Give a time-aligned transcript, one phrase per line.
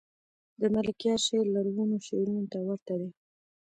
[0.61, 3.13] دملکیار شعر لرغونو شعرونو ته ورته دﺉ.